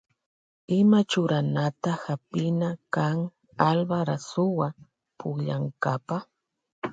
[0.79, 3.17] Ima churanata hapina kan
[3.69, 4.67] Alba rasuwa
[5.17, 6.17] pukllankapa.